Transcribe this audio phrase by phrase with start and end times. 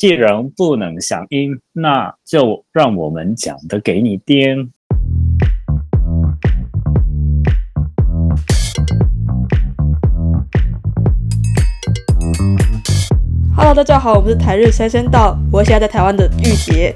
[0.00, 4.71] 既然不能响应，那就让我们讲的给你听。
[13.55, 16.91] Hello，大家好，我们是台日三声道，我现在在台湾的玉洁。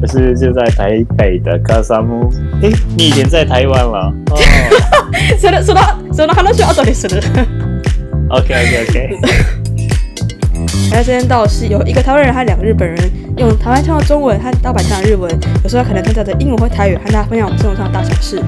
[0.00, 2.28] 这是就在台北的卡萨姆。
[2.60, 4.38] 诶，你已经在台湾了哦。
[5.38, 5.80] それその
[6.12, 7.20] その話は後でする。
[8.28, 9.62] OK OK OK。
[10.94, 12.96] 台日三声道是有一个台湾人和两个日本人
[13.36, 15.28] 用台湾腔的中文和大阪腔的日文，
[15.64, 18.40] 有时候可能掺杂着英文或台语，和大家分享我们生活上的大小事。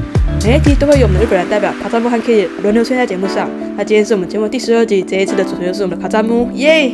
[0.45, 3.51] 每一集都会有我们的日本人代表卡扎木和 Kitty 轮流出现在节目上。
[3.77, 6.92] 那今天是我们节目第十二集，这一次的主角就是我们的卡扎木，耶！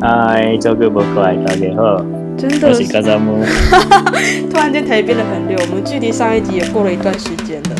[0.00, 2.06] 嗨，这个不可爱，大家好，
[2.38, 3.44] 真的是卡扎木。
[4.48, 7.70] 突然间台变得很溜，我们距离上一集也过了一段时间了。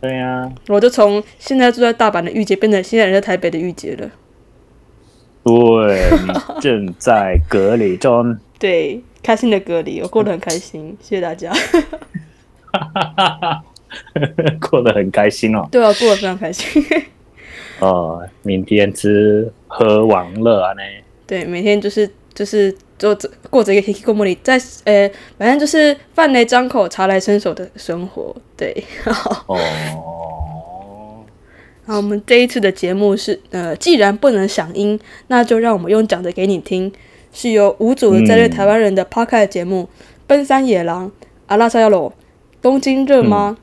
[0.00, 4.08] 对呀、我就从现在住在大阪的御姐变成现在人在台北的御姐了。
[5.44, 8.36] 对，你正在隔离中。
[8.58, 11.52] 对，开心的隔离，我过得很开心， 谢谢大家。
[14.70, 15.68] 过得很开心哦。
[15.70, 16.82] 对啊，过得非常开心。
[17.80, 20.80] 哦，明天吃喝玩乐啊呢。
[21.26, 28.34] 对，每天就是就是做着过着一个 hiki 莫里，在呃，反正就是饭来张口、茶来伸手的生活。
[28.56, 28.84] 对，
[29.46, 29.58] 哦，
[31.86, 36.90] 然后我们这一次的节目是呃，既然不能响应，那就让我们用讲的给你听，
[37.32, 39.88] 是由五组的在日台湾人的 podcast 节目
[40.26, 41.08] 《奔山野狼》、
[41.46, 42.12] 阿拉萨亚罗、
[42.62, 43.58] 东京热吗、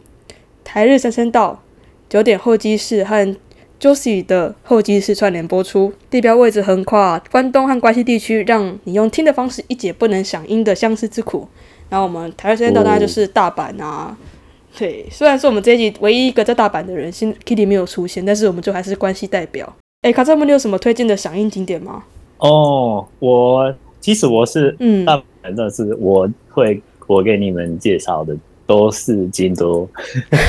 [0.64, 1.64] 台日三声道、
[2.08, 3.36] 九点候机室和
[3.80, 11.48] Josie 的候机室串联播出，地标位置横跨关东和关西地区，让你用听的方式一解不能响应的相思之苦。
[11.90, 14.16] 然后我们台日三声道大概就是大阪啊。
[14.78, 19.72] 对，虽然说我们这一集唯一一个在大阪的人，新 Kitty 没有出现，但是我们就还是关系代表。
[20.02, 22.04] 哎，卡扎姆，你有什么推荐的响应景点吗？
[22.38, 29.88] 哦，我其实我是嗯大阪的是我会我给你们介绍的都是京都。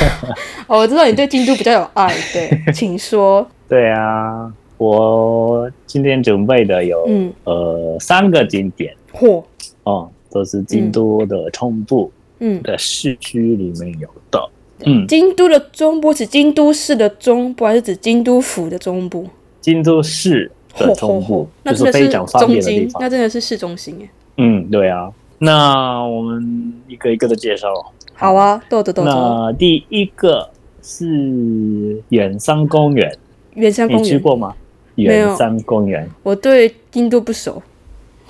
[0.68, 3.46] 哦，我知道你对京都比较有爱，对，请说。
[3.68, 9.42] 对啊，我今天准备的有、嗯，呃三个景点嚯，
[9.82, 12.21] 哦，都是京都的冲部嗯，
[12.62, 14.50] 的市区里面有的。
[14.84, 19.28] 嗯，京都的中部指京都市的中部，还是指京都府的中部？
[19.60, 23.08] 京都市的中部那真的是中京，便的地方那。
[23.08, 24.10] 真的是市中心哎。
[24.38, 25.12] 嗯，对啊。
[25.38, 27.68] 那我们一个一个的介绍。
[28.14, 30.50] 好啊，豆豆豆豆，那第一个
[30.82, 33.16] 是远山公园，
[33.54, 34.54] 远山公园，去过吗？
[34.96, 37.62] 远山公园，我对京都不熟。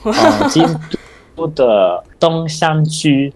[0.02, 0.62] 啊，京
[1.34, 3.32] 都的东山区。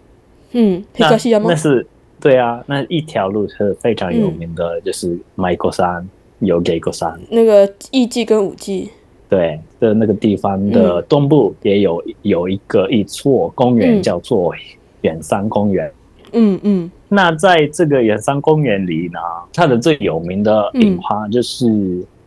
[0.59, 1.55] 嗯，那黑西吗那？
[1.55, 1.87] 是
[2.19, 6.09] 对啊，那一条路是非常有名的，就是麦国山、
[6.39, 7.15] 有给国山。
[7.31, 8.91] 那个艺伎跟舞伎。
[9.29, 14.55] 对的那个地方的东部也有有一个一座公园嗯叫做
[15.03, 15.93] 远山公园。
[16.33, 19.19] 嗯嗯，那在这个远山公园里呢，
[19.53, 21.67] 它的最有名的樱花就是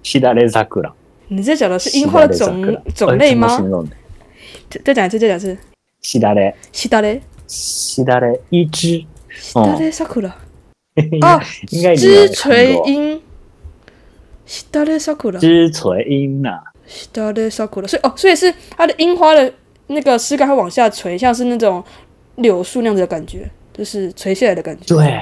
[0.04, 0.94] 西达雷萨克拉。
[1.30, 3.48] 你这讲的是樱花的种种类吗？
[4.70, 5.58] 再再讲一次，再讲一次。
[6.02, 9.04] 西达雷，西达嘞，西达的一枝，
[9.36, 10.32] 西达嘞，sakura
[11.22, 11.42] 啊，
[11.98, 13.22] 枝看垂过樱，
[14.46, 19.52] 西达的，sakura，枝垂樱呐、西达的，sakura，所以哦，所以是它的樱花的
[19.88, 21.84] 那个枝干会往下垂，像是那种
[22.36, 24.96] 柳树那样子的感觉，就是垂下来的感觉。
[24.96, 25.20] 对，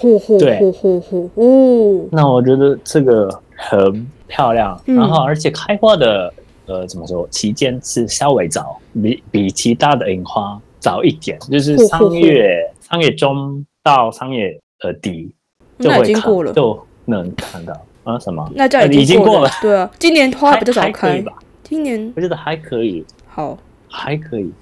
[0.00, 0.60] 嚯嚯对。
[0.60, 4.94] 嚯嚯嚯哦，那我觉得这个很漂亮，嗯。
[4.94, 6.32] 然后而且开花的
[6.66, 15.32] 呃怎么说期间是稍微早，比比其他的樱花早一点，就是三月三月中到三月呃底
[15.78, 18.50] 就会看就能看到啊什么？
[18.54, 21.32] 那这样呃已经过过了，对啊，今年花比较早开，吧？
[21.62, 23.56] 今年我觉得还可以，好。
[23.92, 24.52] 还可以。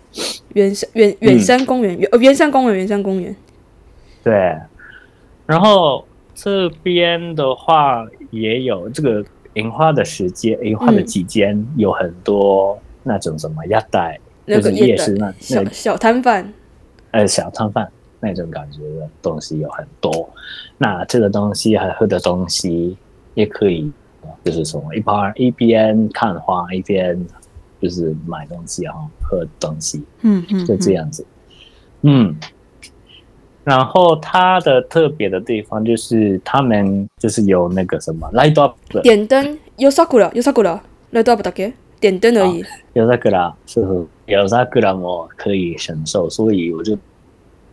[0.54, 3.36] 远山远远山公园，远呃圆山公园，远山公园。
[4.24, 4.56] 对，
[5.44, 16.52] 然后这边的话也有这个樱花的时间，樱花的嗯期间有很多那种什么亚代，就是那个夜市那那小小摊贩，
[17.12, 17.88] 呃小摊贩
[18.20, 20.28] 那种感觉的东西有很多。
[20.78, 22.96] 那吃的东西和喝的东西
[23.34, 23.92] 也可以，
[24.44, 27.18] 就是从一边一边看花一边
[27.80, 30.02] 就是买东西然后喝东西。
[30.22, 31.24] 嗯嗯就这样子。
[32.02, 32.36] 嗯，
[33.64, 40.78] 然后它的特别的地方就是他们就是有那个什么 light up 的，点灯，有 sakura，有 sakura，
[41.10, 42.64] 那多不大概点灯而已。
[42.92, 43.84] 有 sakura 是
[44.28, 46.96] 有 sakura 我可以承受，所以我就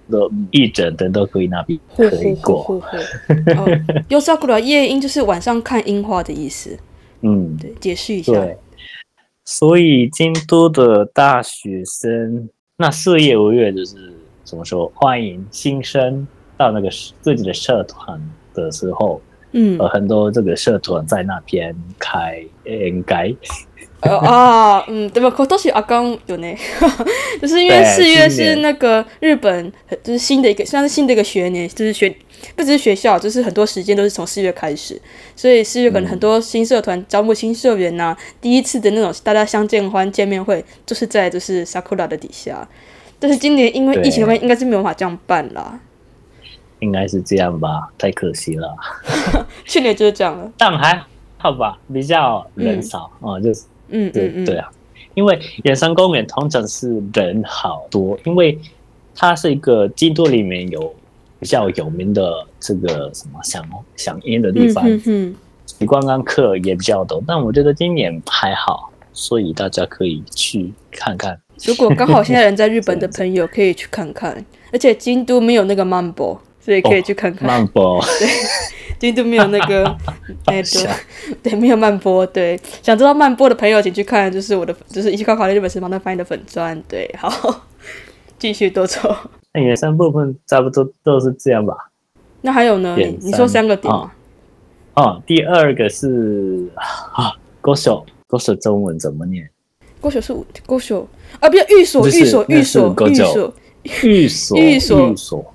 [0.10, 2.64] 都一整天都可以那边可以过。
[2.66, 3.60] 嚯嚯！
[3.60, 6.78] 哦， 有 sakura 夜樱就是晚上看樱花的意思。
[7.22, 8.32] 嗯，对，解释一下。
[8.34, 8.58] 对。
[9.44, 13.96] 所以京都的大学生，那四月五月就是
[14.44, 16.26] 怎么说，欢迎新生
[16.58, 16.90] 到那个
[17.22, 18.20] 自己的社团
[18.54, 23.75] 的时候，嗯呃，很多这个社团在那边开应该呃
[24.22, 25.30] 啊，嗯，对吧？
[25.30, 26.56] 可都是阿刚有呢，
[27.42, 29.72] 就是因为四月是那个日本，
[30.04, 32.16] 就是新的一个，算是新的一个学年，就是学
[32.56, 35.02] 不只是学校，就是很多时间都是从四月开始，
[35.36, 42.68] 所以四月可能很多新社团招募新社员呐、第一次的那种大家相见欢见面会，就是在就是 Sakura 的底下。
[43.18, 45.80] 但是今年因为疫情的关系，应该是没有办法这样办啦。
[46.80, 48.76] 应该是这样吧，太可惜了。
[49.66, 51.02] 去年就是这样了，但还
[51.38, 54.70] 好吧，比较人少哦、就是对嗯嗯嗯，对啊，
[55.14, 58.58] 因为野山公园通常是人好多，因为
[59.16, 60.94] 它是一个京都里面有
[61.40, 63.64] 比较有名的这个什么响
[63.96, 65.36] 响应的地嗯方，哼
[65.80, 67.24] 哼，观光客也比较多。
[67.28, 71.40] 但我觉得今年还好，所以大家可以去看看。
[71.66, 77.48] 如果刚好现在人在日本的 朋友可以去看看，而且京都没有那个曼博，所以可以去看看。
[77.48, 77.66] 曼
[78.96, 79.96] 波，京都没有那个，
[80.46, 80.64] 对，
[81.44, 82.26] 对，没有慢播。
[82.28, 86.82] 对，想知道慢播的朋友，请去看，就是我的，就是一起高考的日本时盲蛋翻译的粉砖。
[86.88, 87.66] 对，好，
[88.40, 89.16] 继续多走。
[89.54, 91.76] 那原三部分差不多都是这样吧。
[92.42, 92.96] 那还有呢？
[92.98, 94.14] 你点你说三个点啊？
[94.96, 96.70] 哦，第二个是
[97.14, 99.50] 啊，勾手，勾手中文怎么念？
[100.02, 101.08] 勾手是五勾手
[101.40, 103.54] 啊，不要寓所，寓所，寓所，寓所。
[104.04, 105.54] 寓所，寓所寓所，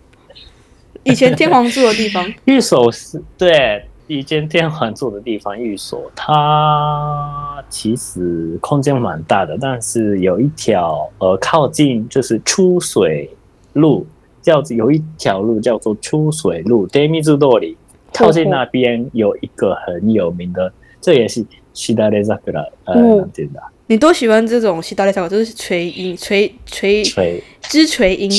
[1.04, 13.30] 以前天皇住的地方，御所是对以前天皇住的地方，御所它其实空间蛮大的，但是有一条呃靠近就是出水
[13.72, 14.06] 路，
[14.42, 17.76] 叫有一条路叫做出水路 d e m i z u d o r i
[18.12, 23.62] 靠近那边有一个很有名的，这也是西达雷萨克拉呃哦哪边的。
[23.86, 28.30] 你都喜欢这种西达列草，就是垂音、垂垂垂之垂音。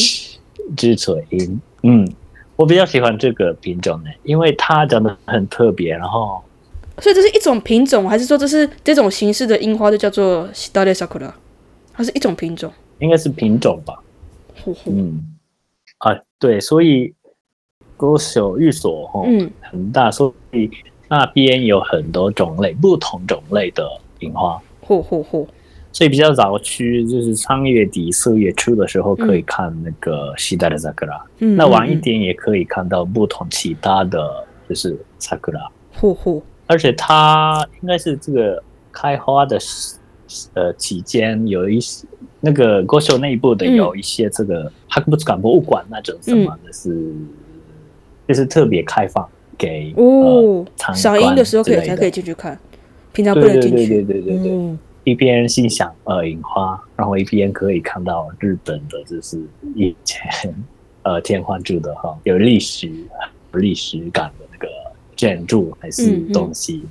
[0.77, 2.07] 之锤音，嗯，
[2.61, 6.39] 我比较喜欢这个品种呢，因为它长得很特别，然后
[6.99, 11.33] 所以这是一种品种，还是说这是这种形式的樱花就叫做西达列萨库拉？
[11.91, 12.71] 它是一种品种。
[12.99, 13.95] 应该是品种吧，
[14.63, 15.19] 呼呼，嗯，
[15.97, 17.11] 啊，对，所以
[17.97, 19.49] 勾手寓所哈，嗯。
[19.61, 20.69] 很大，所以
[21.07, 25.47] 那边有很多种类，不同种类的樱花，呼呼呼，
[25.91, 35.59] 所以比较早去就是三月底四月初的时候可以看那个西代的萨克拉，嗯，那晚一嗯，点也可以看到不同其他的就是萨克拉，
[35.93, 39.97] 呼呼，而且它应该是这个开花的时
[40.53, 42.07] 呃期间有一些
[42.39, 47.13] 那个国秀内部的嗯有一些这个博物馆博物馆那种什么的是，
[48.27, 49.27] 就是特别开放
[49.57, 50.65] 给哦
[50.95, 52.57] 赏观樱的时候可以才可以进去看，
[53.11, 53.87] 平常不能进去。
[53.87, 59.41] 对对对对对对，嗯，一边欣赏呃樱花，然后一边可以看到日本的就是
[59.75, 60.53] 以前
[61.03, 62.87] 呃天皇住的哈有历史
[63.53, 64.67] 有历史感的那个
[65.15, 66.83] 建筑还是嗯嗯东西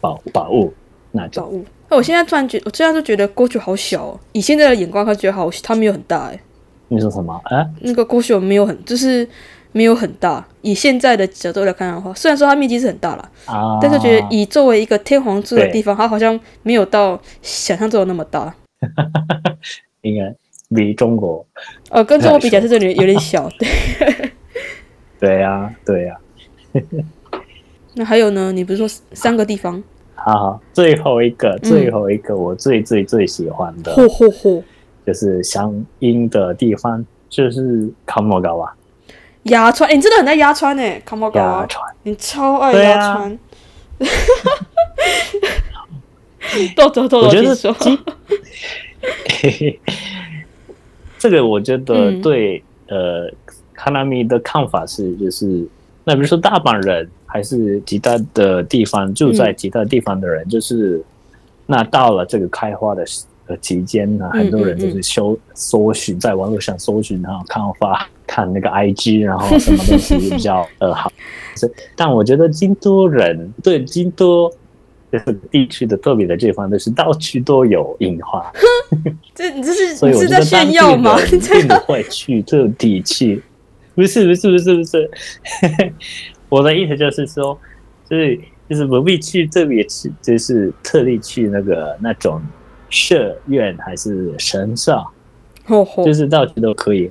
[0.00, 0.72] 宝宝物
[1.10, 1.44] 那种。
[1.44, 1.64] 宝物。
[1.88, 6.40] 那我现在突然觉我现在就觉得过去好小、哦，以现在的眼光他觉得好，它没有很大哎，
[6.88, 7.40] 你说什么？
[7.44, 7.68] 啊？
[7.80, 9.28] 那个过去没有很，就是
[9.72, 10.46] 没有很大。
[10.60, 13.78] 以现在的角度来看的话，虽然说它面积是很大了，啊！
[13.82, 18.54] 但是觉得以作为一个天皇住的地方，它好像没有到想象中的那么大。
[20.02, 20.34] 应该
[20.74, 21.44] 比中国
[21.90, 23.48] 呃，跟中国比起来是真的有点小。
[23.58, 23.68] 对，
[25.20, 26.16] 对呀、对呀、
[27.94, 28.50] 那还有呢？
[28.52, 29.82] 你不是说三个地方？
[30.14, 34.62] 好好，最后一个，嗯最后一个，我最最最喜欢的、嚯嚯嚯！
[35.04, 38.72] 就是相应的地方，就是康莫高瓦
[39.44, 41.94] 鸭川，哎、你真的很爱鸭川哎，康莫高啊，鸭川。
[42.04, 43.38] 你超爱对啊鸭川。
[46.76, 47.84] 豆 豆豆豆，我觉得请说。
[47.84, 47.98] 基
[49.40, 49.80] 嘿嘿，
[51.18, 53.28] 这个我觉得嗯对、呃，
[53.74, 55.66] 卡纳米的看法是，就是
[56.04, 61.02] 那比如说大阪人还是其他的地方住在其他地方的人，就是
[61.66, 71.12] 那到了这个开花的时呃期间呢，嗯很多人就是搜搜寻在网络上搜寻，然后看发看那个 IG，然后什么东西比较 呃好。
[71.54, 74.50] 是但我觉得京都人对京都
[75.12, 78.50] 就是地区的特别的地方，就是到处都有樱花，
[79.36, 81.16] 这你这是所以你是在我觉得当炫耀吗？
[81.28, 83.42] 并不会去特地去，
[83.94, 85.10] 不是不是不是不是，
[86.48, 87.58] 我的意思就是说，
[88.08, 92.40] 就是就是不必去特别去，就是特地去那个那种
[92.88, 95.04] 社院还是神社，
[96.02, 97.10] 就是到处都可以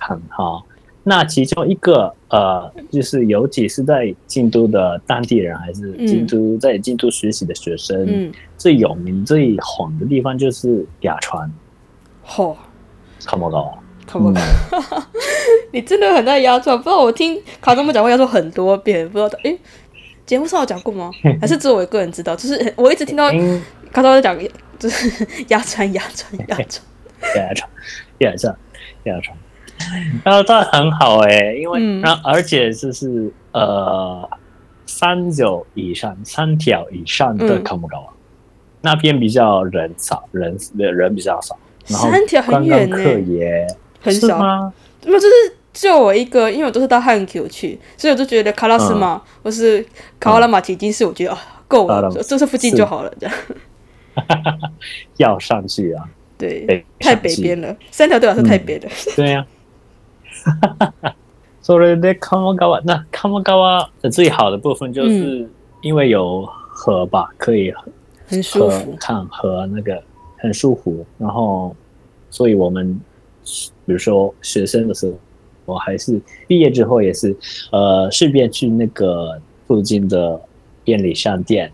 [0.00, 0.60] 看哈。
[1.02, 11.50] 那其中一个呃，就是尤其是在京都的当地人，还是京都在京都学习的学生，嗯，最有名、最红的地方就是雅川。
[12.26, 12.54] 嚯，
[13.24, 14.42] 看不到，看不到，
[15.72, 16.76] 你真的很爱压川。
[16.76, 19.58] 不知道我听卡中木讲过压川很多遍，不知道诶，
[20.26, 21.10] 节目上有讲过吗？
[21.40, 22.36] 还是只有我一个人知道？
[22.36, 24.38] 就是我一直听到嗯卡中木讲，
[24.78, 26.68] 就是压川、压川、压川。
[27.36, 27.70] 雅川，
[28.18, 28.54] 雅川，
[29.04, 29.36] 雅川。
[30.24, 32.00] 然后它很好哎、因为嗯。
[32.00, 34.28] 然后而且就是呃
[34.86, 37.64] 三九以上三条以上的嗯。
[37.64, 38.12] 科目高啊，
[38.82, 41.56] 那边比较人少，人人比较少，
[41.86, 42.96] 然后三条很远呢
[44.00, 44.28] 很少。
[44.28, 44.72] 是吗？
[45.04, 45.34] 没有，就是
[45.72, 49.84] 就我一个，因为我都是到汉 Q 去，所以我就觉得卡拉斯马、或是
[50.18, 53.36] 卡瓦拉马提金是我觉得啊够了，就就这附近就好了，这样。
[55.18, 56.04] 要上去啊，
[56.36, 58.88] 对北，太北边了，三条对我来说太北了。
[59.14, 59.46] 对呀、
[61.63, 65.49] それで鴨川，那鴨川的最好的部分就是
[65.81, 67.73] 因为有河吧，可以
[68.27, 68.95] 很舒河服。
[68.99, 70.03] 看河那个
[70.37, 71.75] 很舒服，然后
[72.29, 72.99] 所以我们
[73.85, 75.17] 比如说学生的时候，
[75.65, 77.35] 我还是毕业之后也是
[77.71, 80.39] 呃顺便去那个附近的
[80.83, 81.71] 便利商店，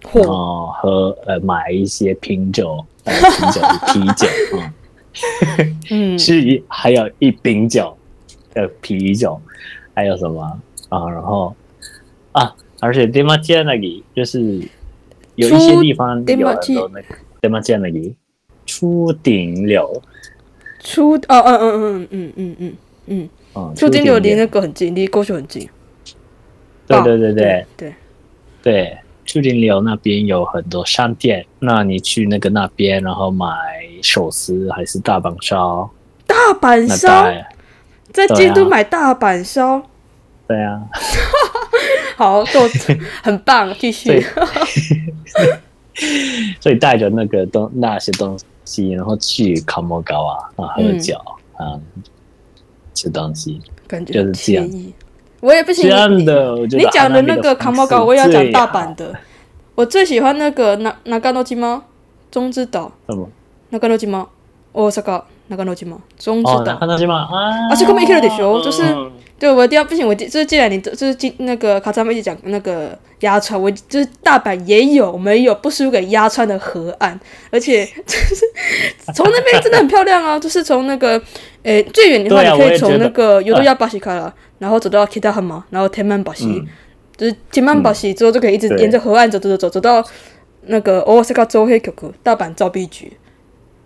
[0.00, 4.26] 然嚯，后喝呃买一些啤酒，呃啤酒啤 酒
[4.56, 4.60] 啊。
[4.64, 4.72] 嗯，
[6.19, 7.97] 是一还有一饼酒，
[8.53, 9.39] 呃，啤酒，
[9.93, 10.41] 还有什么？
[10.89, 11.09] 啊？
[11.09, 11.55] 然后
[12.31, 14.41] 啊，而且 d e m a j a n a g i 就是
[15.35, 18.15] 有一些地方出有很多那个 d e m a j a n a g i
[18.65, 20.01] 出顶柳，
[20.79, 22.73] 出哦，嗯嗯嗯嗯嗯嗯
[23.07, 25.69] 嗯，嗯，出顶流离那，个很近，离过去很近。
[26.87, 27.65] 对对对对。
[27.77, 27.93] 对，
[28.61, 33.47] 对，出顶柳那边有很多商店，那你去那个那边，然后买
[34.01, 35.89] 寿司还是大阪烧，
[36.25, 37.25] 大阪烧
[38.11, 39.81] 在京都买大阪烧，
[40.47, 40.81] 对啊，
[42.17, 42.61] 好，够
[43.23, 44.25] 很棒， 继续。
[46.59, 51.15] 所以带着那个东那些东西，然后去卡莫高啊啊喝嗯酒
[51.57, 51.79] 啊、
[52.93, 54.69] 吃东西，感觉就是这样。
[55.39, 59.15] 我也不行，这样的你讲的那个卡莫高，那边的方式我也要讲大阪的。
[59.75, 61.83] 我最喜欢那个那那干诺基吗？
[62.31, 63.29] 中之岛，什么？
[63.70, 64.28] 那干诺基吗？
[64.72, 65.98] 大阪那干诺基吗？
[66.18, 66.78] 中之哦，那岛。
[66.78, 67.28] 看到是吗？
[67.30, 77.18] 啊，あそこも行けるでしょ就是嗯对，我一定要不行，我就是既然你就是今那个卡扎们一直讲那个鸭川，我就是大阪也有，我们也有不输给鸭川的河岸，
[77.50, 78.44] 而且就是
[79.14, 81.20] 从那边真的很漂亮啊，就是从那个
[81.62, 86.66] 诶、最远的话，对啊你可以从我也觉得那个尤多亚巴西开了，然后走到 Kita 汉嘛，然后天满巴西，嗯
[87.16, 90.04] 就是天满巴西之后就可以一直对沿着河岸走走走走走到
[90.66, 93.10] 那个 Osaka 周黑 QQ 大阪造币局。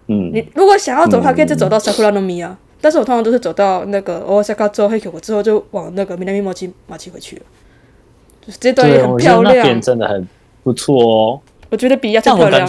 [0.09, 2.49] 嗯，你如果想要走的话，可以再走到 Sakura no Miya，
[2.81, 7.43] 但是我通常都是走到那个 Osaka 之后黑口之后，就往那个南面马奇马奇回去了。
[8.45, 10.27] 就是这段也，很漂亮那边，真的很
[10.63, 11.39] 不错哦。
[11.69, 12.67] 我觉得比亚特漂亮。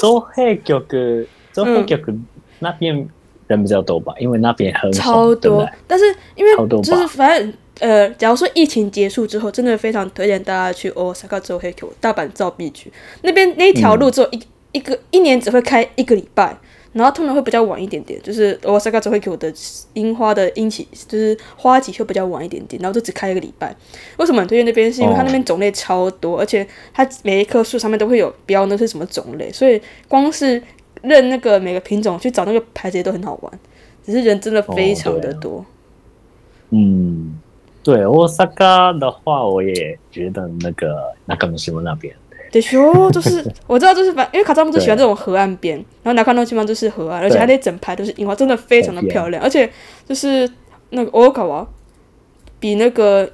[0.00, 2.18] 周黑局周黑局
[2.58, 3.08] 那边
[3.46, 6.04] 人比较多吧，因为那边很超多？，但是
[6.34, 12.92] 因为就是反正呃，假如说疫情结束之后，真的非常推荐大家去 Osaka 之后黑口大阪造币局
[13.22, 14.40] 那边那一条路只有一、
[14.72, 16.56] 一个一年只会开一个礼拜。
[16.92, 19.54] 然后通常会比较晚一点点，就是 Osaka 只会给我的
[19.92, 23.72] 樱花的樱起，就是花期会比较晚一点点，然后就只开一个礼拜。
[24.16, 24.92] 为什么很推荐那边？
[24.92, 30.60] 是因为它那边种类超多，而且它每一棵树上面都会有标那是什么种类，所以光是
[31.02, 33.60] 认那个每个品种去找那个牌子也都很好玩。
[34.04, 35.64] 只是人真的非常的多。
[36.70, 37.38] 嗯，
[37.84, 42.12] 对，大阪的话，我也觉得那个那个西门那边，
[42.50, 49.70] 对说就是我知道，就是反因为卡扎木就喜欢这种河岸边，然后拿看到地方就是河岸，而且它那整排都是樱花，真的非常的漂亮，而且
[50.06, 50.50] 就是
[50.90, 51.66] 那个欧卡瓦
[52.58, 53.30] 比那个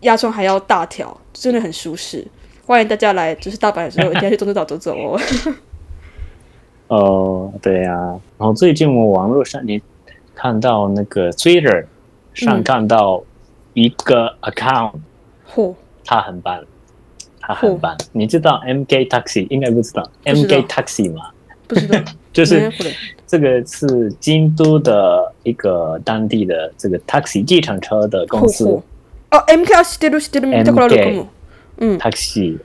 [0.00, 2.26] 亚川还要大条，真的很舒适。
[2.66, 5.20] 欢迎大家来，就是大阪的时候一定要去中之岛走走哦。
[6.88, 7.92] 哦，对呀、
[8.38, 9.82] 然后最近我网络上你
[10.34, 11.86] 看到那个 Twitter
[12.32, 12.62] 上嗯。
[12.62, 13.22] 看到
[13.72, 14.92] 一个 account，、
[15.52, 16.62] 嚯，他很棒，
[17.43, 17.97] 它很棒。
[18.11, 21.29] 你知道 MK Taxi 应该不知道不知道 MK Taxi 吗？
[21.67, 21.99] 不知道，
[22.33, 22.71] 就是没有
[23.27, 28.81] 这个是京都的一个当地的这个 taxi 计程车的公司嚯嚯
[29.37, 31.27] 哦，MK 知ってる知ってる見たことあるかも。
[31.77, 32.57] 嗯， taxi。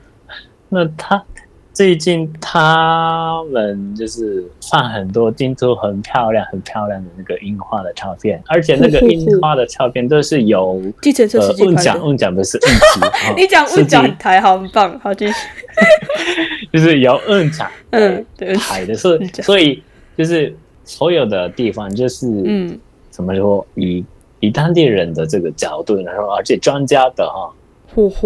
[0.69, 1.23] 那他
[1.72, 11.74] 最近他们就是放很多京都很漂亮、很漂亮的那个樱花的照片，而且那个樱花的照片都是有计程车呃司机拍的。
[11.74, 13.00] 问讲问讲不是运气，
[13.30, 15.34] 哦你讲问讲很台，好，很棒，好继续。
[16.72, 19.82] 就是有问讲嗯，对，拍的，所所以
[20.16, 22.78] 就是所有的地方就是嗯，
[23.10, 24.04] 怎么说以
[24.40, 27.52] 以当地人的这个角度，然后而且专家的哈！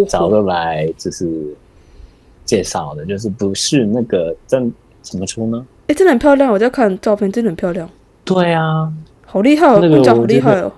[0.09, 1.27] 角度来就是
[2.45, 4.73] 介绍的，就是不是那个真
[5.03, 5.67] 怎么说呢？
[5.87, 7.89] 哎，真的很漂亮，我在看照片，真的很漂亮，
[8.25, 8.93] 对啊，
[9.27, 10.73] 好厉害哦，那个讲好厉害哦。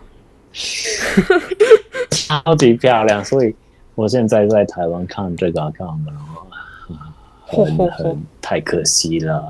[2.11, 3.55] 超级漂亮，所以
[3.95, 6.13] 我现在在台湾看这个看的，
[7.45, 9.47] 很嚯嚯嚯很太可惜了。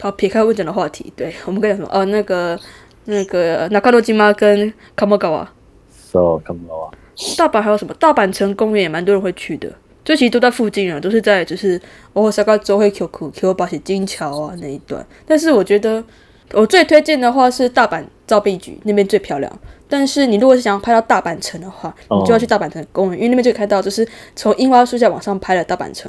[0.00, 2.00] 好，撇开问讲的话题，对我们刚才讲什么？
[2.00, 2.58] 哦，那个
[3.04, 5.52] 那个那卡多金妈跟卡莫高啊
[5.90, 6.92] ，So 卡莫高啊，
[7.36, 7.92] 大阪还有什么？
[7.94, 9.70] 大阪城公园也蛮多人会去的，
[10.06, 11.78] 这其实都在附近啊，都是在就是
[12.12, 15.04] 哦，萨嘎州会 Q Q Q 巴西金桥啊那一段。
[15.26, 16.02] 但是我觉得
[16.52, 19.58] 我最推荐的话是大阪造币局那边最漂亮。
[19.88, 26.08] 但是你如果是想要拍到大阪城的话，哦你就要去大阪城公园，因为那边就可以看到，就是从樱花树下往上拍的大阪城。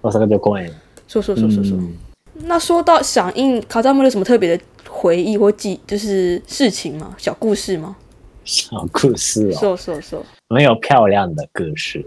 [0.00, 0.72] 我这个就公园。
[1.08, 1.76] 说说说说说。
[1.76, 1.92] 嗯
[2.40, 7.14] 那说到响应卡扎木有什么特别的回忆或记，就是事情吗？
[7.16, 7.96] 小故事吗？
[8.44, 12.04] 小故事哦，说说说，没有漂亮的故事，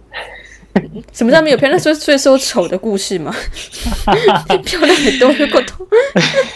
[1.13, 1.73] 什么叫没有漂亮？
[1.73, 3.35] 那所以所以说丑的故事吗？
[4.65, 5.87] 漂亮很多，有够多。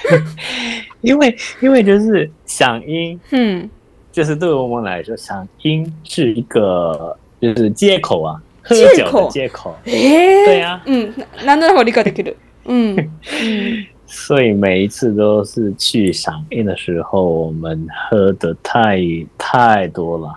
[1.01, 3.69] 因为因为就是响应，嗯，
[4.11, 9.77] 就是对我们来说，响应是一个就是借口啊，喝酒借口的借口。
[9.85, 12.35] 诶、对啊，嗯，难道我理解できる？
[12.65, 12.97] 嗯
[13.41, 19.01] 嗯，所以每一次都是去响应的时候，我们喝的太
[19.39, 20.35] 太多了，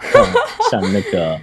[0.70, 1.40] 像像那个，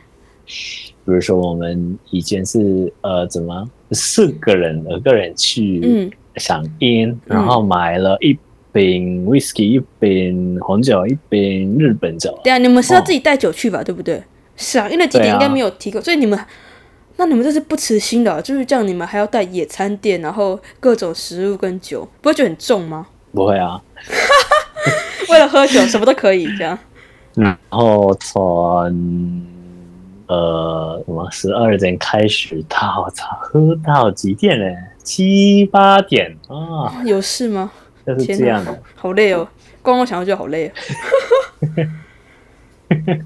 [1.05, 8.37] 比如说我们以前是呃怎么四个人，五个人去嗯响应，然后买了一
[8.71, 12.39] 瓶 whisky，一瓶红酒，一瓶日本酒。
[12.43, 13.83] 对啊，你们是要自己带酒去吧？
[13.83, 14.23] 对不对？
[14.55, 16.39] 响应的几点应该没有提供，所以你们。
[17.15, 23.05] 那你们这是不辞辛劳，就是这样，你们还要带野餐垫，然后各种食物跟酒，不会觉得很重吗？
[23.31, 23.79] 不会啊，
[25.29, 26.75] 为了喝酒，什么都可以这样。
[27.37, 29.45] 然后从
[30.27, 34.65] 呃什么十二点开始到早喝到几点呢？
[35.03, 37.71] 七八点啊，有事吗？
[38.05, 38.79] 就是天这样的。
[38.95, 39.47] 好累哦，
[39.81, 40.71] 光我想到就好累哦。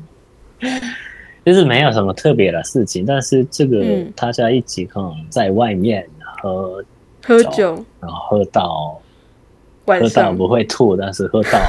[1.45, 6.05] 就是没有什么特别的事情，但是这个嗯大家一起可能在外面
[6.41, 6.83] 喝，
[7.23, 8.99] 喝酒然后喝到
[9.85, 11.59] 晚喝到上不会吐，但是喝到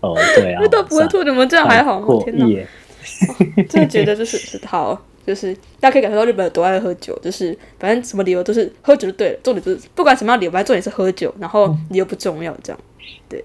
[0.00, 2.06] 哦对啊， 喝到不会吐，你们这样还好吗？
[2.06, 2.66] 过天哪，夜。
[3.68, 12.80] 真的觉得就是是好，就是大家可以感受到日本有多爱喝酒，就是反正什么理由都是喝酒就对了，重点就是不管什么样理由，反正重点是喝酒，然后理由不重要，这样。
[13.28, 13.44] 对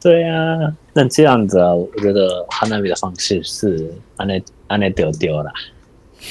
[0.00, 5.52] 对啊，那这样子啊，我觉得他那边的方式是安内安内丢丢啦。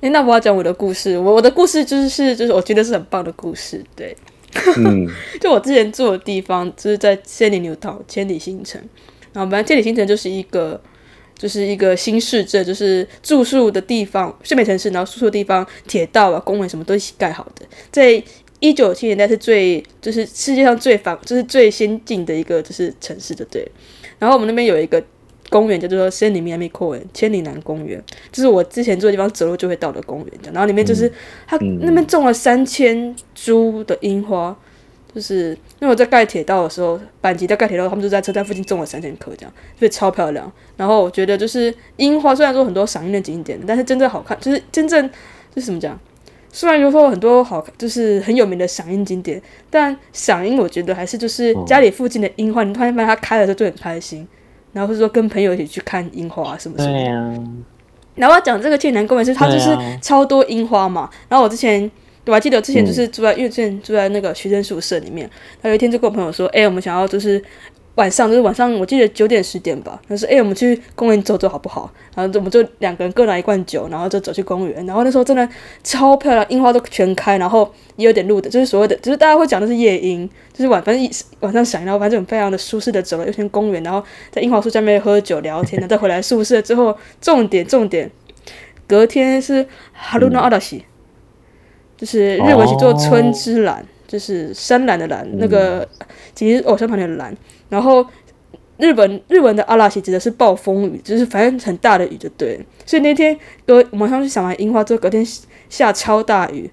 [0.00, 4.16] 诶，那我要讲我的故事，我我的故事就是是就是我觉得是很棒的故事，对。
[4.76, 5.08] 嗯，
[5.40, 8.78] 就我之前住的地方，就是在千里牛岛千里新城，
[9.32, 10.80] 然后反正千里新城就是一个
[11.36, 18.22] 就是一个新市镇，就是住宿的地方，睡美城市，然后住宿的地方，铁道啊、公园什么都一起盖好的，在
[18.60, 23.66] 一九七年代是最就是世界上最繁就是最先进的一个就是城市，的对。
[24.20, 25.02] 然后我们那边有一个
[25.50, 30.28] 公园叫做千里南米公园，千里南公园，就是我之前住的地方，走路就会到的公园。
[30.52, 31.12] 然后里面就是、
[31.44, 34.56] 它嗯那边种了三千株的樱花，
[35.14, 40.50] 就是因为我在盖铁道的时候，板吉在盖铁道，他们就在车站附近种了三千棵，这样所以超漂亮。
[40.76, 45.08] 然后我觉得就是樱花，虽然说很多赏樱的景点，但是真正好看，就是真正
[45.54, 45.98] 就是怎么讲？
[46.50, 54.26] 虽然有说很多好看，就是很有名的赏樱景点，但赏樱我觉得还是就是家里附近的樱花，你突然发现它开了的时候就很开心，
[54.72, 56.98] 然后或者说跟朋友一起去看樱花啊什么什么的。
[56.98, 57.34] 对呀、
[58.14, 61.08] 然后讲这个剑南公园是它就是超多樱花嘛。
[61.28, 61.90] 然后我之前
[62.26, 65.28] 我还记得之前就是住在，因为之前住在那个学生宿舍里面，
[65.60, 67.42] 然后有一天就跟我朋友说，哎、我们想要就是
[67.96, 71.92] 晚上就是晚上我记得九点十点吧，他说，哎、我们去公园走走好不好？
[72.14, 74.86] 然后我们就两个人各拿一罐酒，然后就走去公园。
[74.86, 75.46] 然后那时候真的
[75.82, 88.10] 超漂亮，樱花都全开，然后也有点路的，就是所谓的，就是大家会讲的是夜樱，就是晚反正一晚上闪，然后反正很非常的舒适的走了一圈公园，然后在樱花树下面喝酒聊天，然后再回来宿舍之后，重点重点，
[88.86, 90.84] 隔天是哈鲁诺奥达西，
[92.02, 95.88] 就是日文写作春之蓝，就是深蓝的蓝，那个
[96.34, 97.32] 其实偶像团体的蓝，
[97.68, 98.04] 然后。
[98.78, 102.64] 日本日文的阿拉西指的是暴风雨，就是反正很大的雨就对了。
[102.84, 105.24] 所以那天隔晚上去赏完樱花之后，隔天
[105.68, 106.68] 下超大雨，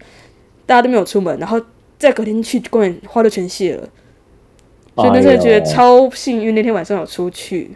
[0.66, 1.62] 大家都没有出门，然后
[2.00, 3.88] 再隔天去公园，花都全谢了。
[4.96, 7.70] 所以那时候觉得超幸运，那天晚上有出去。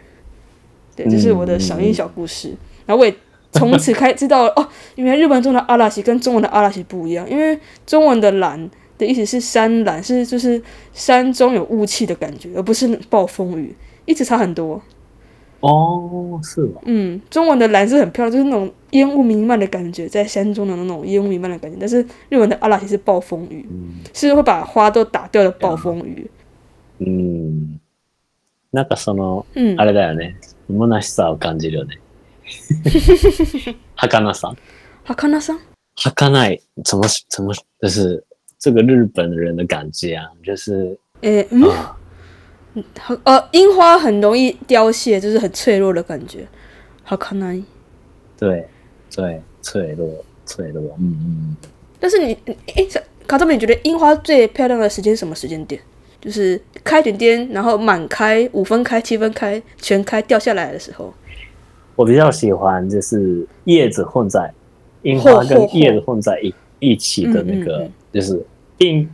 [0.96, 2.48] 对，这是我的赏樱小故事。
[2.86, 3.14] 然后我也
[3.53, 10.61] 从此开知道了哦，原来日文中的阿拉西跟中文的阿拉西不一样，因为中文的蓝 的意思是山岚，是就是
[10.93, 14.81] 山中有雾气的感觉，而不是暴风雨，一直差很多。
[15.61, 16.81] 哦，是吗？
[16.85, 21.77] 嗯，中文的蓝是很漂亮，就是那种烟雾弥漫的感觉，在山中的那种烟雾弥漫的感觉。
[21.79, 23.65] 但是日文的阿拉西是暴风雨，
[24.13, 26.29] 是会把花都打掉的暴风雨。
[26.99, 27.79] うん。
[28.71, 30.35] なんかその、嗯あれだよね。
[30.69, 31.99] 虚しさを感じるよね。
[33.96, 34.54] 儚さ。
[35.04, 35.58] 哈卡纳桑，
[35.96, 36.58] 哈卡奈。
[36.84, 38.22] 怎么怎么就是
[38.58, 40.26] 这个日本人的感觉啊？
[40.44, 41.96] 就是诶，嗯，啊，
[42.98, 46.46] 好呃，樱花很容易凋谢，就是很脆弱的感觉。
[47.02, 47.62] 好卡纳伊。
[48.38, 48.66] 对
[49.14, 50.82] 对，脆弱脆弱。
[50.98, 51.56] 嗯嗯。
[52.00, 52.36] 但是你，
[52.74, 52.88] 诶，
[53.26, 55.80] 卡这么你觉得樱花最漂亮的时间什么时间点？
[56.20, 61.12] 就是开点点，然后满开、五分开、七分开、全开掉下来的时候。
[61.96, 64.52] 我比较喜欢就是叶子混在
[65.02, 68.44] 樱花跟叶子混在一一起的那个，就是
[68.78, 69.08] 樱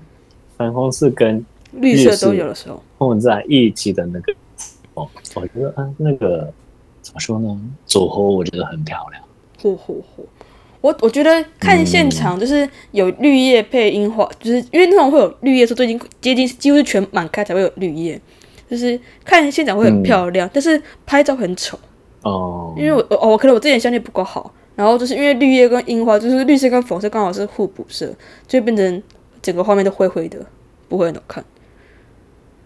[0.57, 4.33] 粉红色跟绿色都有的时候，混在一起的那个。
[4.95, 6.53] 哦，我觉得啊，那个
[7.01, 7.61] 怎么说呢？
[7.87, 9.23] 组合我觉得很漂亮。
[9.63, 10.25] 嚯嚯嚯！
[10.81, 18.21] 我我觉得看现场就是有绿叶配樱花，就是因为那种会有绿叶的时候，都已经接近几乎是全满开才会有绿叶，
[18.69, 21.79] 就是看现场会很漂亮，但是拍照很丑。
[22.23, 28.13] 哦，因为我哦，我可能我之前相机不够好，然后就是因为绿叶跟樱花，就是绿色跟粉色刚好是互补色，
[28.47, 29.03] 就变成
[29.41, 30.39] 整个画面都灰灰的，
[30.89, 31.45] 不会很好看。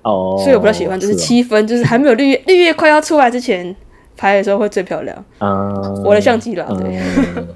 [0.03, 3.75] 哦，所以我比较喜欢就是哦七分，就是还没有绿叶，绿叶快要出来之前
[4.17, 5.25] 拍的时候会最漂亮。
[5.39, 7.01] 嗯，我的相机啦，对。
[7.37, 7.49] 嗯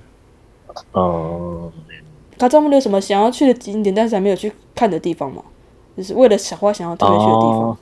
[0.93, 1.73] 哦，
[2.39, 5.43] 他专门有什么想要去的景点，但是还没有去看的地方吗？
[5.97, 7.77] 就是为了小花想要特别去的地方。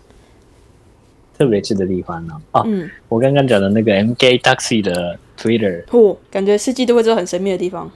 [1.36, 2.40] 哦特别去的地方呢？
[2.52, 7.92] 啊，嗯，我刚刚讲的那个 MK Taxi 的 Twitter 嚯、感觉四季都会知道很神秘的地方。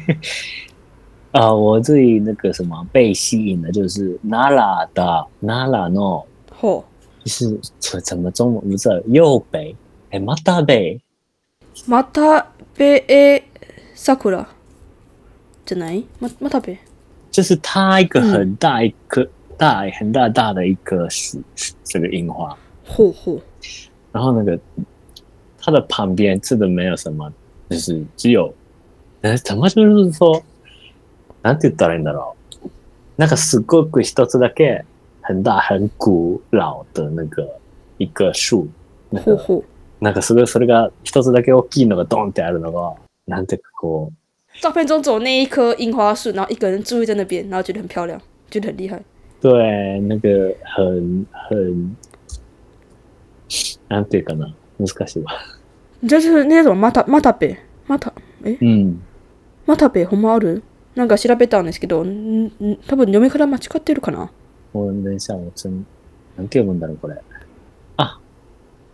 [1.31, 6.25] 啊，我最那个什么被吸引的就是奈良的奈良の，
[6.59, 6.83] 嚯、
[7.23, 9.75] 就是怎怎么中文不知道右北
[10.11, 10.99] 哎马达北
[11.87, 12.45] また
[12.77, 13.43] べえ
[13.95, 14.45] 桜
[15.65, 16.03] じゃない？
[16.21, 16.77] ままたべ。
[17.31, 21.41] 就是它一个很大一颗、 大很大大的一个树，
[21.83, 23.39] 这个樱花，嚯嚯，
[24.11, 24.57] 然后那个
[25.59, 27.31] 它的旁边真的没有什么，
[27.69, 28.53] 就是只有，
[29.21, 30.41] 呃，怎么就是说，
[31.41, 32.69] なんて言ったらいいんだろう。
[33.17, 34.85] なんかすごく一つだけ
[35.21, 37.59] 很大很古老的那个
[37.97, 38.69] 一个树，
[39.09, 39.63] 那个嚯嚯。
[39.99, 42.95] なんかすごいそれが一つだけ大きいのがドンってあるのが、
[43.27, 44.59] なんていうかこう。
[44.61, 49.01] 照片中只有那一棵樱花树，然后一个人注意在那边，然后觉得很漂亮，觉得很厉害。
[49.44, 51.94] 对，那个很很，
[53.88, 55.32] なんていうかな、難しいわ。
[56.00, 58.56] 你就是那种またまたべまたえ？
[58.58, 59.02] うん。
[59.66, 60.62] またべほんまある？
[60.94, 62.50] なんか調べたんですけど、んん
[62.86, 64.30] 多分読み方間違ってるかな？
[64.72, 65.84] もう電車もつん、
[66.38, 67.20] なんて読むんだろう、これ。
[67.98, 68.18] あ、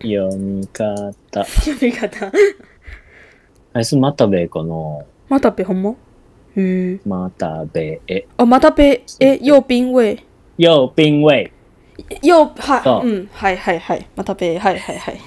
[0.02, 1.44] 読み方。
[1.46, 2.26] 読み方。
[3.72, 5.90] あれすまたべこの、またべほんま？
[6.56, 7.00] へえ。
[7.06, 10.24] またべえ、哦，またべえ右兵卫。
[10.59, 11.49] 右兵衛。
[12.21, 15.17] 又嗨，哦嗯，嗨嗨嗨，马塔贝，嗨嗨嗨。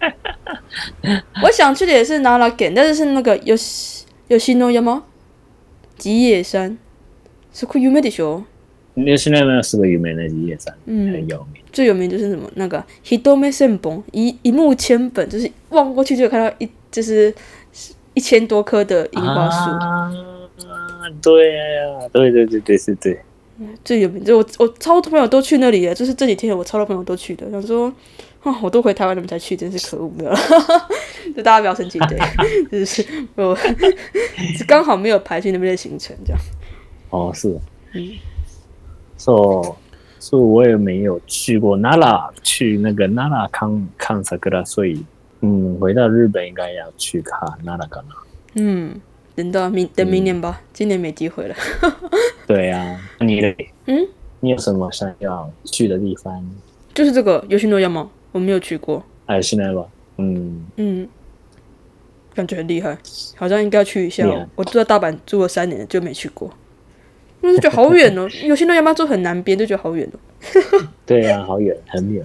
[1.41, 3.55] 我想去的也是奈良県，但是是那个有
[4.27, 5.03] 有西诺山吗？
[5.97, 6.77] 吉野山，
[7.53, 8.43] そこ有名でしょ？
[8.95, 10.75] 吉野山すごい有名な家さん。
[10.85, 11.63] 嗯很有名。
[11.71, 17.33] 最有名就是什么那个一目千本，一一目千本，就是望过去就有看到一就是
[18.13, 19.71] 一千多棵的樱花树。
[19.71, 20.11] 啊，
[21.21, 23.19] 对呀，对对对对是对。
[23.83, 27.91] 最有名，就我我超多朋友都去那里了，就是这几天我超多朋友都去的，想说
[28.43, 30.37] 啊，我都回台湾了才去，真是可恶，没有了，
[31.35, 33.55] 就大家不要生气，对， 就是 我
[34.57, 36.41] 是刚好没有排去那边的行程，这样。
[37.09, 37.57] 哦，是。
[37.93, 38.13] 嗯。
[39.17, 39.75] そう。
[40.19, 45.05] そう，我也没有去过奈良，去那个奈良看看桜，所以
[45.41, 48.15] 嗯，回到日本应该要去看奈良かな。
[48.55, 48.99] 嗯，
[49.34, 51.54] 等到明等明年吧，今年没机会了。
[52.46, 53.56] 对呀、那你嘞？
[53.86, 54.06] 嗯，
[54.40, 56.44] 你有什么想要去的地方？
[56.92, 58.10] 就是这个游戏诺亚吗？
[58.32, 59.86] 我没有去过，哎，现在吧？
[60.18, 61.08] 嗯，嗯，
[62.34, 62.96] 感觉很厉害，
[63.36, 64.46] 好像应该要去一下哦。
[64.54, 66.50] 我住在大阪住了三年，就没去过，
[67.42, 68.28] 因为就觉得好远哦。
[68.44, 70.18] 游戏诺亚吗住很南边，就觉得好远哦。
[71.06, 72.24] 对呀、好远，很远。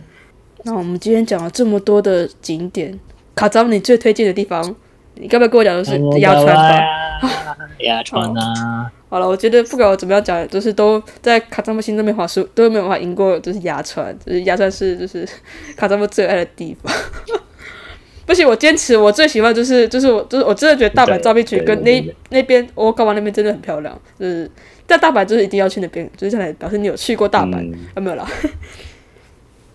[0.63, 2.99] 那我们今天讲了这么多的景点，
[3.35, 4.75] 卡扎你最推荐的地方，
[5.15, 7.19] 你该不会跟我讲的是鸭川吧？
[7.21, 7.57] 吧？
[7.79, 15.27] 鸭川啊，好了，我觉得不管我怎么样讲，就是都在卡扎莫心那边滑输都没有办法赢过，就是鸭川，就是鸭川是就是
[15.77, 16.93] 卡扎莫最爱的地方。
[18.25, 24.49] 不行，我坚持，我最喜欢就是就是我就是我真的觉得大阪照片局对跟那那边我干嘛那边真的很漂亮，就是
[24.87, 28.27] 在大阪就是一定要去那边，就是来表示你有去过大阪，嗯啊没有啦。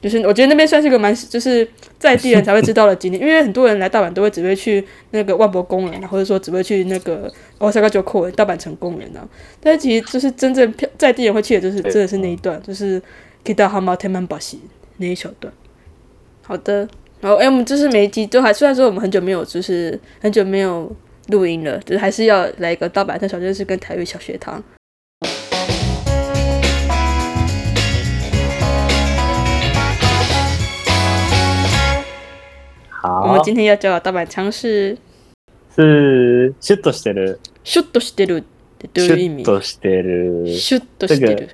[0.00, 1.66] 就是我觉得那边算是个蛮，就是
[1.98, 9.28] 在地人才会知道的景点，因为很多人来大阪都会只会去那个万博公园啊，或者说只会去那个大阪九口大阪城公园啊。
[9.60, 13.00] 但是其实就是真正漂在地人会去的，就是真的是那一段，就是
[13.44, 14.56] Kita Hama Teman b a s
[14.96, 15.52] 那一小段。
[16.42, 16.88] 好的，
[17.20, 20.90] 然后哎、我们就是每一集都还虽然说我们很久没有，就是很久没有
[21.28, 24.62] 录音了，就是还是要来一个大阪的小电视跟台语小学堂。
[33.39, 34.97] 们好，今天要教的大阪腔是
[35.75, 38.43] 是シュッとしてる，シュッとしてるっ
[38.79, 39.43] てどうシいう意味？
[39.43, 40.47] ュッとしてる。
[40.47, 41.49] シュッとしてる。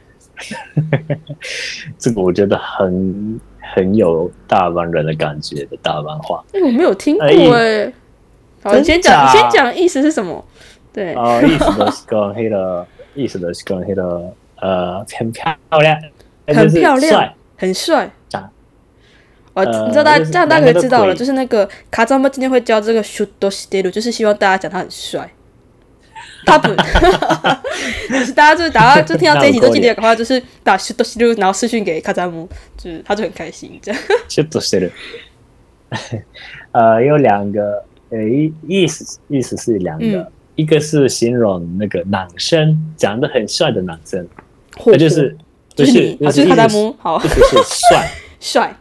[1.99, 6.43] 这个 我觉得很很有大阪人的感觉的大阪话。
[6.53, 7.93] 哎、我没有听过哎哎、
[8.63, 10.43] 好，真你先讲，假你先讲意思是什么？
[10.93, 16.01] 对，哦，意思就是讲那个， 意思就是讲那个，呃，很漂亮，
[16.47, 18.49] 很漂亮就是帅，很帅长。
[19.55, 25.29] 哦，呃你知道大家就是这样大家可以知道了，两个都可以就是那个卡扎莫今天会教这个 shoot do s t e 就是希望大家讲他很帅。
[26.45, 26.75] 大本，
[28.09, 34.01] 就是大家就是大家就听到这一集都记得赶快 就是打 shoot do s t e 然后私讯给卡扎姆，就是他就很开心这样。
[34.27, 34.91] シュッとしてる。
[36.71, 44.27] 呃，有两个，呃，意意思意思是两个，嗯一个是形容那个男生长得很帅的男生，
[44.77, 45.35] 嚯那就是
[45.75, 47.57] 不就是你，好，就是卡扎意思姆，好意思是
[47.89, 48.07] 帅。
[48.39, 48.75] 帅，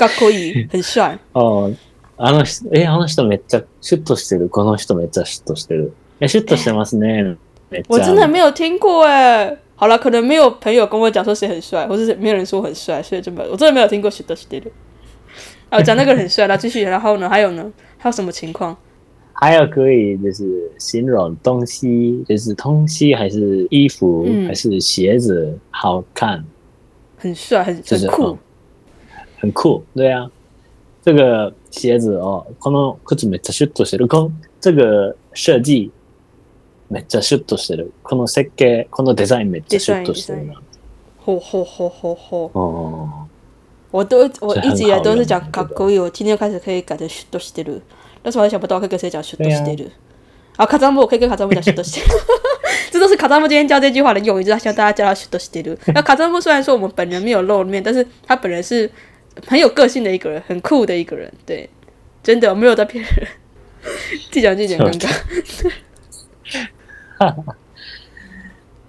[0.00, 1.18] かっこいい，很帅。
[1.32, 1.72] 哦，
[2.16, 4.48] あの人、え、あの人めっちゃシュッとしてる。
[4.48, 5.92] この人めっちゃシュッとしてる。
[6.20, 7.36] え、シュッとしてますね。
[7.70, 9.56] めっちゃ我真的没有听过哎。
[9.78, 14.70] 好了，可能没有朋友跟我讲说谁很帅，或者是没有人说我很帅，所以就没有，我真的没有听过 shit shit 的。
[15.68, 18.74] 啊， 讲那个人很帅，然后继续，然后呢，还有呢，还有什么情况？
[19.34, 26.42] 还有可以就是形容东西，就是东西还是衣服、嗯还是鞋子好看，
[27.18, 28.38] 很帅，很就是很酷嗯，
[29.40, 29.82] 很酷。
[29.94, 30.30] 对啊，
[31.04, 34.08] 这个鞋子哦，この靴めっちゃシュッとしてる。
[34.08, 34.30] この
[34.60, 35.90] 这个设计
[36.88, 37.92] めっちゃシュッとしてる。
[38.02, 40.54] この設計、このデザインめっちゃシュッとしてるな。
[41.24, 42.50] 吼吼吼吼吼！
[42.54, 43.08] 哦，
[43.90, 47.80] 我都我这一直以来都是讲很好用かっこいい，我今天开始可以改成 shit shit 的，
[48.22, 49.90] 但是我还想不到可以跟谁讲 shit 对啊 shit 的。
[50.56, 52.02] 啊，卡扎姆，我可以跟卡扎姆讲 shit shit，
[52.92, 55.76] 这都是卡扎姆今天教这句话的用意，就是希望大家叫他 shit shit 的。
[55.92, 58.88] 那卡扎姆虽然说我们本人没有露面，但是他本人是
[59.47, 61.69] 很有个性的一个人，很酷的一个人，对，
[62.21, 63.27] 真的我没有在骗人。
[64.29, 65.09] 自己讲自己讲尴尬。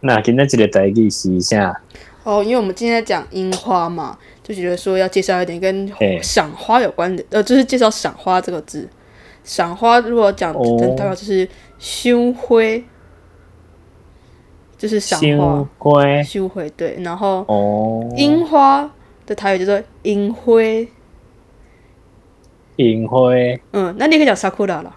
[0.00, 1.80] 那今天这个代记是一下，
[2.24, 5.90] 哦，因为我们今天在讲樱花嘛，就觉得说要介绍一点跟
[6.22, 8.88] 赏花有关的，呃，就是介绍赏花这个字。
[9.44, 10.52] 赏花如果讲
[10.96, 12.84] 代表就是羞灰，
[14.76, 16.98] 就是赏新花，灰修灰对。
[17.00, 18.90] 然后哦，樱花
[19.24, 20.88] 的台语叫做樱灰，
[22.76, 23.60] 银灰。
[23.72, 24.96] 嗯，那你可以讲 sakura 了。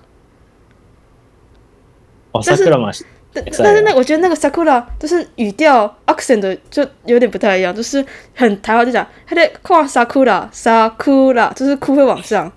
[2.31, 12.51] 哦，但是但是但是那我觉得那个 sakura 就是语调 accent 就有点不太一样，就是很台湾就讲，他在看 sakura sakura，就是哭会往上，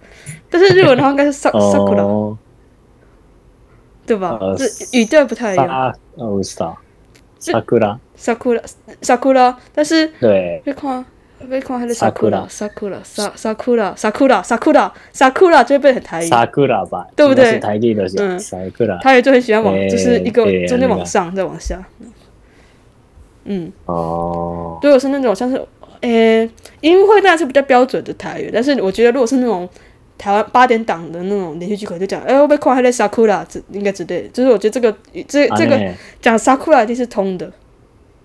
[0.48, 2.38] 但是日文的话应该是 sa sakura，、哦，
[4.06, 4.38] 对吧？
[4.40, 4.64] 呃这
[4.98, 5.66] 语调不太一样。
[5.66, 6.76] さ哦，我知道，
[7.40, 8.62] 是桜，sakura。
[9.02, 11.04] sakura，但是对，会看
[11.48, 17.58] 被看他的 sakura sakura sakura sakura sakura sakura sakura 就会变成台语，桜吧，对不对？
[17.58, 18.38] 台语的是嗯。
[18.38, 21.04] 桜，台语就很喜欢往诶就是一个中间往那个。
[21.04, 21.82] 上再往下，
[23.44, 23.72] 嗯。
[23.86, 25.64] 哦，如果是那种像是，
[26.00, 26.48] 诶、
[26.80, 29.68] 音会当然是比较标准的台语，但是我觉得如果是那种
[30.16, 34.22] 台湾八点档的那种连续剧，可能就讲，哎、我被看还在 sakura，这应该之类。
[34.22, 34.28] 的。
[34.28, 34.92] 就是我觉得这个
[35.26, 35.80] 这这个
[36.20, 37.50] 讲 sakura 一定是通的，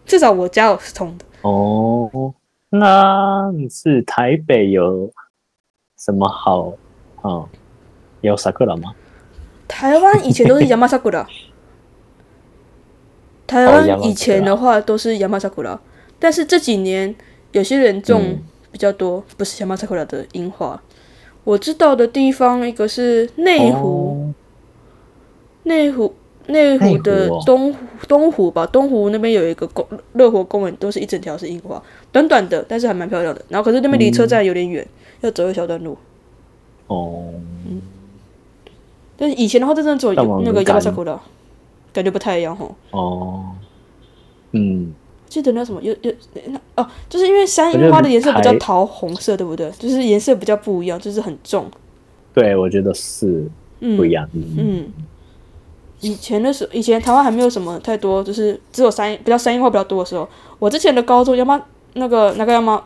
[0.06, 1.26] 至少我家我是通的。
[1.42, 2.34] 哦，
[2.76, 5.12] 那是台北有
[5.96, 6.74] 什么好？
[7.24, 7.48] 嗯，
[8.22, 8.96] 有桜吗？
[9.68, 11.26] 台湾以前都是 yama sakura，
[13.46, 15.78] 台哦湾以前的话都是 yama sakura，
[16.18, 17.16] 但是这几年
[17.52, 18.44] 有些人种嗯。
[18.72, 20.82] 比较多，不是 yama sakura 的樱花。
[21.44, 24.34] 我知道的地方，一个是内湖，哦。
[25.62, 26.12] 内湖
[26.48, 31.80] 内湖的东湖东湖吧，东湖那边有一个公热火公园，都是一整条是樱花，
[32.14, 33.44] 短短的，但是还蛮漂亮的。
[33.50, 34.88] 然后可是那边离车站有点远，
[35.20, 35.98] 要走一小段路。
[36.88, 37.26] 哦，
[37.68, 37.82] 嗯
[39.16, 41.20] 但是以前的话，真的只有那个赶 Yamasakura，
[41.92, 42.76] 感觉不太一样吼。
[42.92, 43.44] 哦，
[44.52, 44.92] 嗯，
[45.28, 46.12] 记得那什么有有
[46.46, 49.70] 那哦，就是因为山樱花的颜色比较桃红色，对不对？
[49.72, 51.70] 就是颜色比较不一样，就是很重。
[52.34, 53.48] 对，我觉得是
[53.80, 54.28] 嗯不一样。
[54.34, 54.92] 嗯，
[56.02, 60.28] 以前的时候，以前台湾还没有什么太多，就是只有山比较山樱花比较多的时候，
[60.60, 61.62] 我之前的高中要么
[61.95, 62.83] 那个那个要么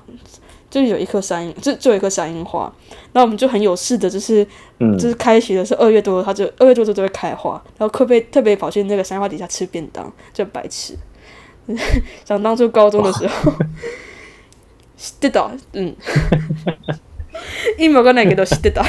[0.70, 2.72] 就有一棵山樱，就就有一棵山樱花，
[3.12, 4.46] 然后我们就很有事的，就是
[4.78, 10.96] 嗯就是开学的是二月多，它就二月多就就会开花，然后特别特别跑去那个山樱花底下吃便当，就很白痴。
[12.24, 13.52] 想当初高中的时候，
[14.96, 15.94] 知ってた，嗯，
[17.78, 18.85] 今がないけど知ってた。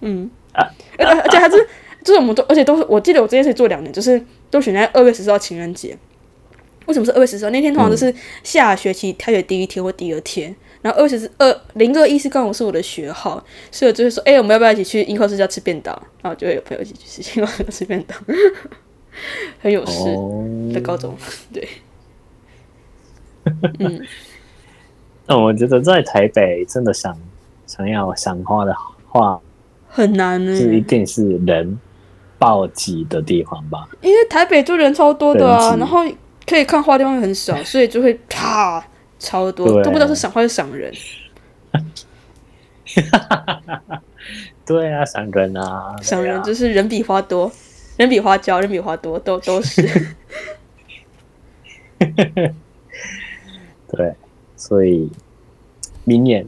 [0.00, 1.56] 嗯，而且而且还是
[2.04, 5.96] 就是我们都，而且都是我记得我这件事做两年，就是都选在二月十四号情人节。
[6.85, 7.51] 为什么是二月十四号？
[7.51, 15.93] 那天通常都是下学期开学第一天或第二天，然后二月十二零二一是刚好是我的学号，所以我就会说，哎、我们要不要一起去樱花世家吃便当？
[16.21, 18.17] 然后就会有朋友一起去樱花吃便当，
[19.61, 20.43] 很有事哦，
[20.73, 21.15] 的高中，
[21.53, 21.67] 对，
[25.25, 27.17] 那我觉得在台北真的想
[27.65, 28.75] 想要想花的
[29.07, 29.39] 话，
[29.87, 31.79] 很难呢、是一定是人
[32.37, 33.87] 暴挤的地方吧？
[34.01, 35.99] 因为台北就人超多的啊，然后
[36.45, 38.85] 可以看花的地方很少， 所以就会啪
[39.19, 40.93] 超多，都不知道是赏花还是赏人。
[44.65, 47.51] 对啊，赏人啊，赏啊人就是人比花多，
[47.97, 49.81] 人比花娇，人比花多，都都是。
[53.89, 54.15] 对，
[54.55, 55.09] 所以
[56.03, 56.45] 明年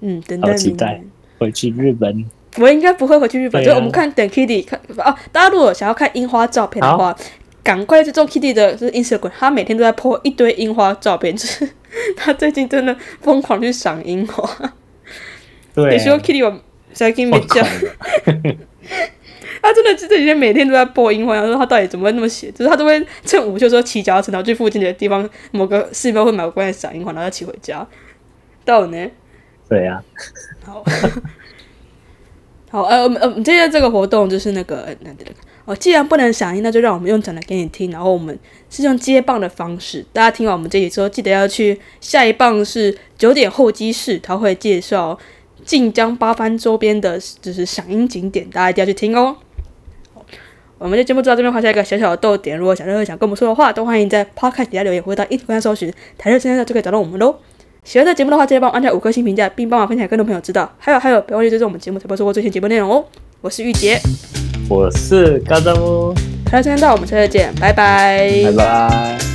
[0.00, 1.10] 嗯，等好待明期待年。
[1.38, 2.24] 会去日本。
[2.58, 7.16] 我应该不会回去日本，啊就我们看等 Kitty 看啊，大家如果想要看樱花照片的话，
[7.62, 11.68] 赶快去做 Kitty 的就是 Instagram，他每天都在 po 一堆樱花照片，就是
[12.16, 14.72] 他最近真的疯狂去赏樱花。
[15.74, 16.60] 对有时候 Kitty 我
[16.92, 17.66] 最近没疯讲
[19.62, 22.50] 他真的这几天每天都在播樱花，然后说他到底怎么会那么写？
[22.50, 27.86] 就是他都会趁午休的时候骑脚踏车，然后去附近的地方某个寺庙会买个关来赏樱花，然后再骑回家。
[28.64, 29.10] 到呢？
[29.68, 30.02] 对啊，
[30.64, 30.84] 好，
[32.70, 35.24] 好，呃，我们呃，我们今天这个活动就是那个，那个，
[35.64, 37.90] 哦，既然不能响应，那就让我们用讲的给你听。
[37.90, 38.36] 然后我们
[38.68, 45.18] 是用接棒的方式，大家听完我们这集之后，记得要去下一棒是九点候机室，他会介绍
[45.64, 49.36] 晋江八番周边的，就是赏樱景点，大家一定要去听哦。
[50.78, 52.58] 我们的节目就到这边画下一个小小的逗点。
[52.58, 57.36] 如果想任何想跟我们说的话，都欢迎在 Podcast 底下留言，或者到 Instagram 搜寻“台热先生”就可以找到我们喽。
[57.84, 60.74] 喜欢这节目的话，记得帮我按下五颗星评价，并帮我分享更多朋友知道。
[60.78, 63.04] 还有还有，不要忘记追踪我们节目，才不会错过最新节目内容哦。
[63.40, 63.96] 我是玉洁，
[64.72, 66.14] 我是高张木，
[66.46, 69.31] 台热先生到，我们下次见，拜拜拜拜。